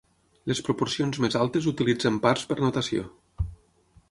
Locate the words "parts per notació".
2.27-3.07